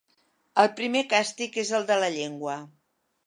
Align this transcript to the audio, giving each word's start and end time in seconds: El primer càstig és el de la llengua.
El 0.63 0.69
primer 0.79 1.03
càstig 1.11 1.59
és 1.65 1.73
el 1.81 1.87
de 1.91 1.97
la 2.05 2.09
llengua. 2.17 2.57